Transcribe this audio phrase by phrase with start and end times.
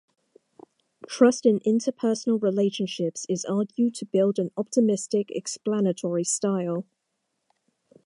[1.07, 6.87] Trust in interpersonal relationships is argued to build an optimistic explanatory style.